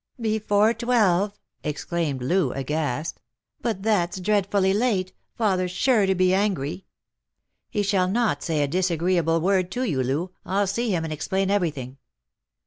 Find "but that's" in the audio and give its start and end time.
3.61-4.19